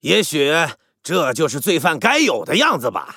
[0.00, 0.50] 也许
[1.02, 3.14] 这就是罪犯该有的样子吧。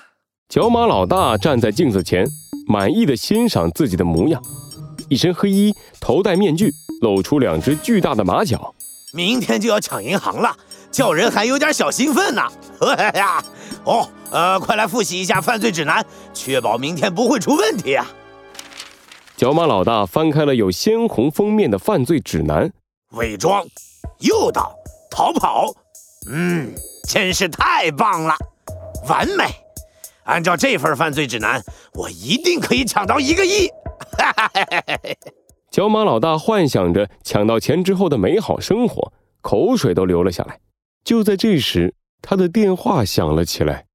[0.50, 2.28] 角马老大站在镜子前，
[2.68, 4.42] 满意的欣赏自己的模样，
[5.08, 8.76] 一身黑衣，头戴面具，露出两只巨大的马脚。
[9.14, 10.54] 明天就要抢银行了，
[10.92, 12.42] 叫人还有点小兴奋呢。
[12.82, 13.42] 哎呀，
[13.86, 18.06] 哦，呃，快来复习一下犯罪指南，确保明天不会出问题啊。
[19.38, 22.70] 角马老大翻开了有鲜红封面的犯罪指南，
[23.12, 23.66] 伪装、
[24.20, 24.76] 诱导、
[25.10, 25.74] 逃跑，
[26.28, 26.74] 嗯，
[27.08, 28.36] 真是太棒了，
[29.08, 29.46] 完美。
[30.24, 31.62] 按照这份犯罪指南，
[31.94, 33.70] 我一定可以抢到一个亿。
[35.70, 40.60] 角马老大幻想着抢到钱之后的美好生活，口水都流了下来。
[41.04, 43.86] 就在这时，他的电话响了起来。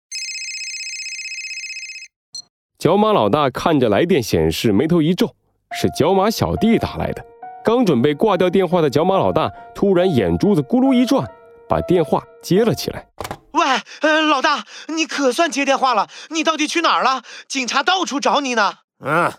[2.79, 5.35] 角马老大看着来电显示，眉头一皱，
[5.73, 7.25] 是角马小弟打来的。
[7.65, 11.27] 刚准备挂掉电话的角马老大，突然眼珠子咕噜一转，
[11.69, 13.07] 把电话接了起来。
[13.53, 13.65] 喂，
[14.01, 16.09] 呃，老大，你可算接电话了？
[16.31, 17.23] 你到底去哪儿了？
[17.49, 18.75] 警察到处找你呢。
[19.05, 19.33] 嗯，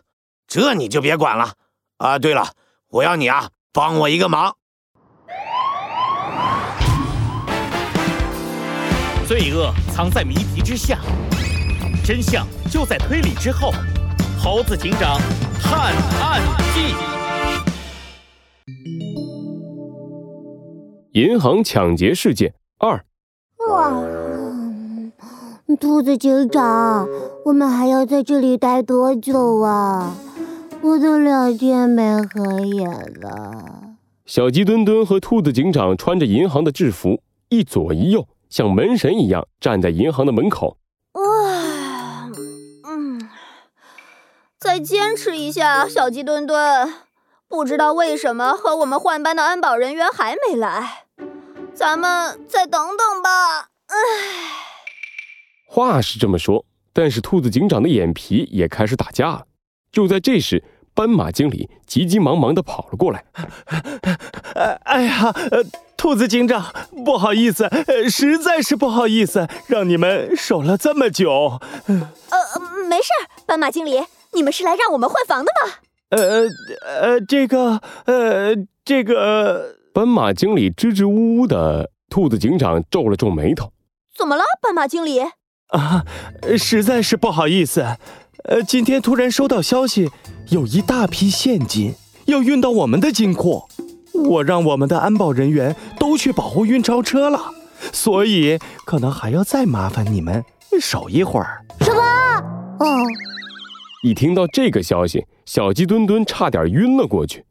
[0.48, 1.54] 这你就别管了。
[1.98, 2.52] 啊，对了，
[2.90, 4.56] 我要你啊，帮我一个忙。
[9.28, 10.98] 罪恶藏在谜题之下。
[12.04, 13.72] 真相就在推理之后，
[14.42, 15.20] 猴子警长
[15.62, 16.42] 探案
[16.74, 17.19] 记。
[21.20, 23.04] 银行抢劫事件二。
[23.68, 23.92] 哇，
[25.78, 27.10] 兔子警长，
[27.44, 30.16] 我们还要在这里待多久啊？
[30.82, 33.98] 我都两天没合眼了。
[34.26, 40.78] 小鸡墩墩和兔子警长穿着银行的制服，一左一右，像门神一样站在银行的门口。
[44.58, 46.94] 再坚持一下，小鸡墩墩。
[47.50, 51.06] 不知道为什么和我们换班的安保人员还没来，
[51.80, 53.70] 咱们再等等吧。
[53.88, 53.96] 唉，
[55.66, 59.46] 话是这么说，但是兔子警长的眼皮也开始打架了。
[59.90, 60.62] 就在这时，
[60.94, 63.24] 斑马经理急急忙忙的跑了过来。
[64.84, 65.34] 哎呀，
[65.96, 66.66] 兔子警长，
[67.06, 67.70] 不好意思，
[68.10, 71.62] 实在是不好意思，让你们守了这么久。
[71.88, 71.98] 呃，
[72.90, 73.08] 没事，
[73.46, 74.04] 斑马经理。
[74.34, 75.72] 你们是来让我们换房的吗？
[76.10, 76.46] 呃
[76.86, 78.54] 呃，这个呃，
[78.84, 83.74] 这个斑马经理支支吾吾的，兔子警长皱了皱眉头。
[84.18, 85.20] 怎么了，斑马经理？
[85.20, 86.06] 啊，
[86.58, 87.82] 实在是不好意思，
[88.46, 90.10] 呃，今天突然收到消息，
[90.52, 91.96] 有一大批现金
[92.28, 93.64] 要运到我们的金库，
[94.14, 97.52] 我让我们的安保人员都去保护运钞车了，
[97.92, 100.46] 所以可能还要再麻烦你们
[100.80, 101.66] 守一会儿。
[101.82, 102.02] 什么？
[102.80, 103.04] 哦。
[104.04, 107.44] 一听到这个消息，小鸡墩墩差点晕了过去。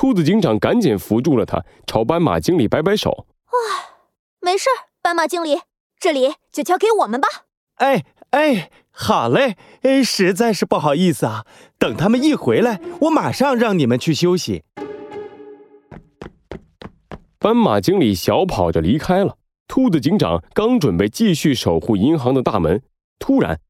[0.00, 4.00] 兔子警长赶紧扶住了他，朝斑马经理摆摆手：“啊，
[4.40, 4.70] 没事，
[5.02, 5.60] 斑马经理，
[5.98, 7.28] 这里就交给我们吧。
[7.76, 11.44] ”“哎哎，好嘞，哎，实在是不好意思啊，
[11.78, 14.64] 等他们一回来，我马上让你们去休息。”
[17.38, 19.36] 斑马经理小跑着离开了。
[19.68, 22.80] 兔子警长刚准备继续守护银行的大门，
[23.18, 23.60] 突然，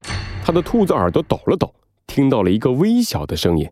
[0.45, 1.75] 他的兔子耳朵抖了抖。
[2.07, 3.69] 听到了一个微小的声音，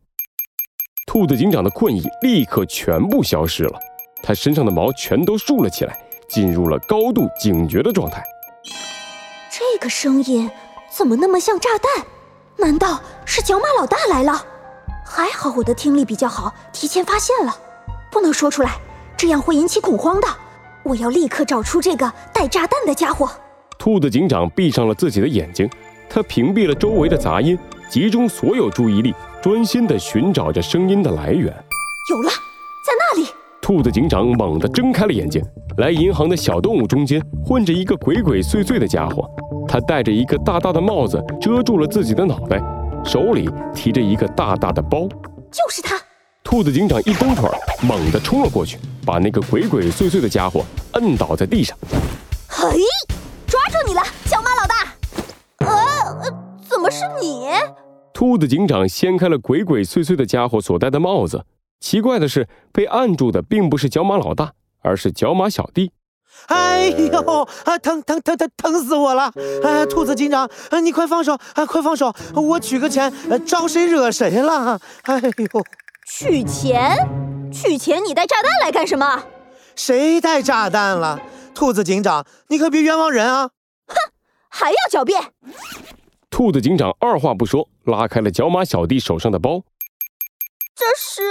[1.19, 3.73] 兔子警长的困意立刻全部消失了，
[4.23, 8.23] 他身上的毛全都竖了起来，进入了高度警觉的状态。
[9.51, 10.49] 这个声音
[10.89, 12.07] 怎么那么像炸弹？
[12.57, 14.47] 难道是角马老大来了？
[15.05, 17.53] 还好我的听力比较好，提前发现了，
[18.13, 18.77] 不能说出来，
[19.17, 20.29] 这样会引起恐慌的。
[20.85, 23.29] 我要立刻找出这个带炸弹的家伙。
[23.77, 25.69] 兔子警长闭上了自己的眼睛，
[26.09, 27.59] 他屏蔽了周围的杂音。
[27.91, 29.15] 集中所有注意力，
[29.51, 31.45] 专心地寻找着声音的来源。
[32.11, 32.29] 有了，
[32.85, 33.31] 在那里！
[33.63, 35.43] 兔子警长猛地睁开了眼睛。
[35.79, 39.27] 来银行的小动物中间混着一个鬼鬼祟祟的家伙，
[39.67, 42.61] 他戴着一个大大的帽子，遮住了自己的脑袋，
[43.03, 45.09] 手里提着一个大大的包。
[45.51, 45.99] 就是他！
[46.45, 47.49] 兔子警长一蹬腿，
[47.81, 51.75] 猛地冲了过去，把那个鬼鬼祟祟的家伙摁倒在地上。
[52.49, 52.79] 嘿，
[53.47, 54.75] 抓住你了，小马老大！
[55.67, 56.49] 呃。
[56.69, 57.49] 怎么是你？
[58.19, 61.47] 兔子警长掀开了鬼鬼祟祟的家伙所戴的帽子。
[61.79, 65.93] 奇怪的是，被按住的并不是角马老大，而是角马小弟。
[66.49, 69.33] 哎呦，啊，疼疼疼疼疼死我了！
[69.63, 70.51] 哎，兔子警长，
[70.83, 72.13] 你快放手，啊，快放手！
[72.35, 73.13] 我取个钱，
[73.47, 74.81] 招谁惹谁了？
[75.03, 75.65] 哎呦，
[76.11, 76.99] 取钱？
[77.53, 78.05] 取钱？
[78.05, 79.23] 你带炸弹来干什么？
[79.77, 81.21] 谁带炸弹了？
[81.55, 83.51] 兔子警长，你可别冤枉人啊！
[83.87, 83.95] 哼，
[84.49, 85.23] 还要狡辩？
[86.31, 89.63] 兔子警长二话不说，拉开了角马小弟手上的包。
[90.75, 91.23] 这是？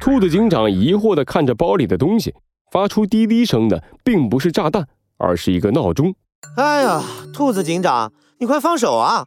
[0.00, 2.34] 兔子警长疑惑地看着包里的东西，
[2.70, 4.86] 发出滴滴声的并不是炸弹，
[5.18, 6.14] 而是一个闹钟。
[6.56, 7.02] 哎呀，
[7.34, 9.24] 兔子警长，你快放手啊！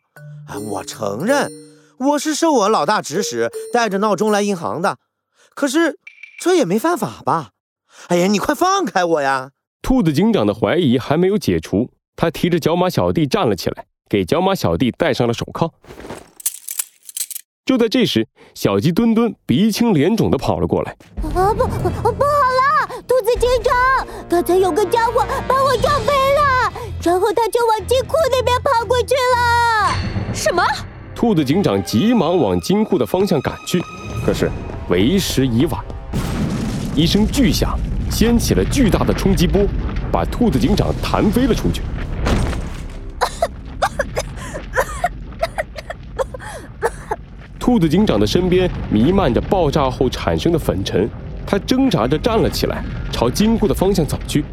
[0.47, 1.49] 哎，我承认，
[1.99, 4.97] 我是受我老大指使带着闹钟来银行的，
[5.53, 5.99] 可是
[6.39, 7.51] 这也没犯法吧？
[8.07, 9.51] 哎呀，你快放开我呀！
[9.81, 15.73] 兔子警长的怀疑还没有解除，他提着角马小弟站了起来，给角马小弟戴上了手铐。
[17.65, 20.91] 就在这时，小鸡墩墩鼻青脸肿的跑了过来。
[21.33, 22.87] 啊不，不好了！
[23.07, 26.71] 兔子警长，刚才有个家伙把我撞飞了，
[27.01, 29.95] 然后他就往金库那边跑过去了。
[30.31, 30.63] 什么？
[31.15, 33.81] 兔子警长急忙往金库的方向赶去，
[34.23, 34.47] 可是
[34.89, 35.83] 为时已晚。
[36.95, 37.75] 一声巨响，
[38.11, 39.65] 掀起了巨大的冲击波，
[40.11, 41.81] 把兔子警长弹飞了出去。
[47.63, 51.09] 兔子警长的身边弥漫着爆炸后产生的粉尘，
[51.47, 54.43] 他挣扎着站了起来，朝金库的方向走去。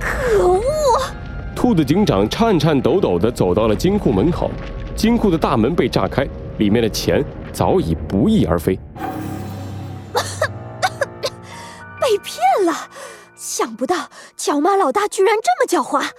[0.00, 0.60] 可恶！
[1.54, 4.50] 兔子警长颤颤抖抖地走到了金库门口，
[4.96, 6.26] 金库的大门被炸开，
[6.58, 8.76] 里面的钱早已不翼而飞。
[12.02, 12.88] 被骗了！
[13.36, 16.10] 想不到角马老大居然这么狡猾，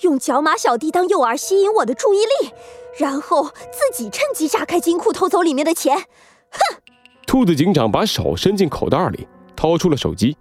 [0.00, 2.50] 用角马小弟当诱饵吸引我的注意力。
[2.98, 5.96] 然后自己趁机炸开金库，偷走里面的钱。
[5.96, 6.82] 哼！
[7.26, 10.36] 兔子警长把手伸进口袋里，掏出了手机。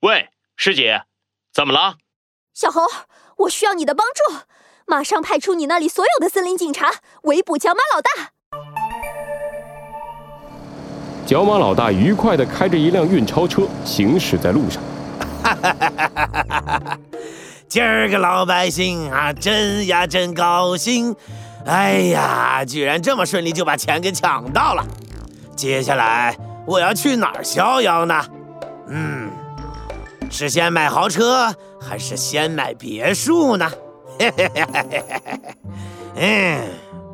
[0.00, 1.02] 喂，师姐，
[1.54, 1.96] 怎么了？
[2.52, 2.82] 小猴，
[3.36, 4.38] 我需要你的帮助，
[4.86, 6.90] 马上派出你那里所有的森林警察，
[7.22, 8.32] 围捕角马老大。
[11.24, 14.82] 角马老大愉快地开着一辆运钞车行驶在路上。
[15.44, 16.98] 哈哈哈哈哈哈！
[17.72, 21.16] 今儿个老百姓啊，真呀真高兴！
[21.64, 24.84] 哎呀，居然这么顺利就把钱给抢到了。
[25.56, 26.36] 接下来
[26.66, 28.22] 我要去哪儿逍遥呢？
[28.88, 29.30] 嗯，
[30.30, 33.66] 是先买豪车还是先买别墅呢？
[34.18, 35.54] 嘿嘿嘿嘿嘿嘿嘿。
[36.16, 36.68] 嗯，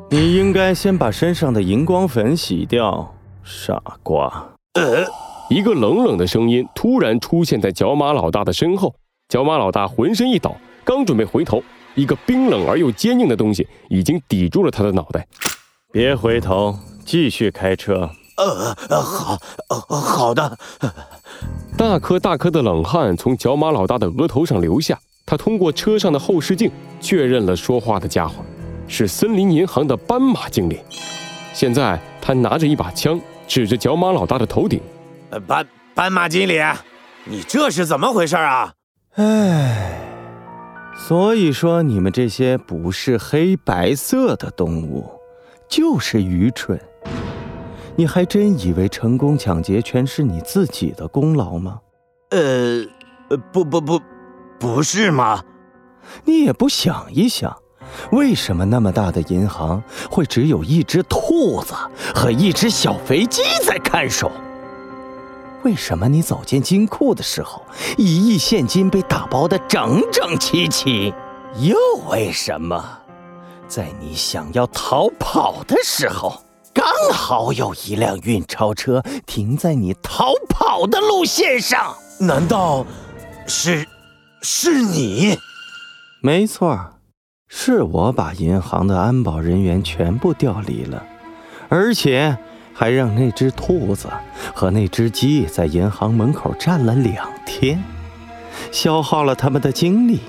[0.09, 3.15] 你应该先把身上的荧光粉洗掉，
[3.45, 4.45] 傻瓜。
[4.73, 5.05] 呃，
[5.49, 8.93] 一个冷冷的声音突然出现在角马老大的身后。
[9.29, 15.27] 角马老大浑身一抖，刚准备回头，一个冰冷而又坚硬的东西已经抵住了他的脑袋。
[15.91, 18.09] 别回头，继续开车。
[18.37, 19.37] 呃，好，
[19.67, 20.57] 呃好的。
[21.77, 24.97] 大颗大颗的冷汗从角马老大的额头上流下，
[25.27, 28.43] 他通过车上的后视镜确认了说话的家伙
[28.87, 30.79] 是森林银行的斑马经理。
[31.53, 34.81] 现在他拿着一把枪，指着角马老大的头顶。
[35.45, 36.59] 斑斑马经理，
[37.25, 38.73] 你这是怎么回事啊？
[39.15, 39.99] 唉，
[40.95, 45.09] 所以说你们这些不是黑白色的动物，
[45.67, 46.79] 就是愚蠢。
[47.95, 51.79] 你还真以为成功抢劫全是你自己的功劳吗？
[52.29, 52.85] 呃，
[53.51, 53.99] 不不不，
[54.59, 55.43] 不是吗？
[56.23, 57.57] 你也不想一想，
[58.11, 61.73] 为什么那么大的银行会只有一只兔子
[62.15, 64.31] 和一只小肥鸡在看守？
[65.63, 67.61] 为什么你走进金库的时候，
[67.97, 71.13] 一亿现金被打包的整整齐齐？
[71.57, 71.77] 又
[72.09, 72.99] 为什么，
[73.67, 76.41] 在你想要逃跑的时候，
[76.73, 81.93] 刚好有一辆运钞车停在你逃跑的路线上？
[82.21, 82.85] 难道
[83.45, 83.85] 是
[84.41, 85.37] 是你？
[86.21, 86.93] 没错，
[87.49, 91.03] 是我把银行的安保人员全部调离了，
[91.67, 92.37] 而且。
[92.79, 94.07] 还让那只兔子
[94.55, 97.83] 和那只鸡在银行门口站了两天，
[98.71, 100.21] 消耗了他们的精力，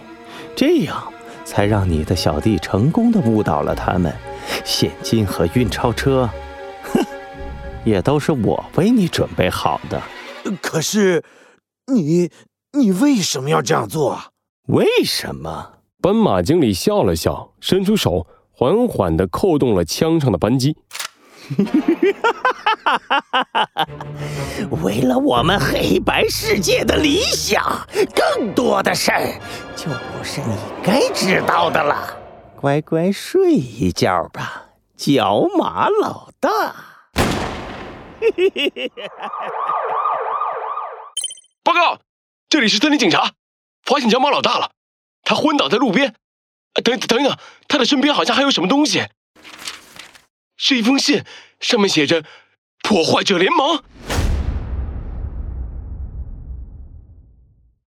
[0.56, 1.12] 这样
[1.44, 4.12] 才让你的小弟成功的误导了他们。
[4.64, 6.28] 现金和运钞车，
[6.92, 7.00] 哼，
[7.86, 10.02] 也都是我为你准备好的。
[10.60, 11.22] 可是，
[11.86, 12.32] 你
[12.72, 14.18] 你为什么要这样做？
[14.66, 15.74] 为什么？
[16.02, 20.76] 斑马经理笑了笑，伸出手，缓缓地扣动了枪上的扳机。
[24.82, 29.26] 为了我们黑白世界的理想，更多的事儿
[29.74, 32.16] 就不是你该知道的了。
[32.56, 34.66] 乖乖睡一觉吧，
[34.96, 36.48] 角马老大。
[41.64, 41.98] 报告，
[42.48, 43.32] 这里是森林警察，
[43.82, 44.70] 发现角马老大了，
[45.24, 46.14] 他昏倒在路边。
[46.84, 49.08] 等等等，他的身边好像还有什么东西。
[50.62, 51.24] 是一封信，
[51.58, 52.22] 上面写着
[52.84, 53.82] “破坏者联盟”。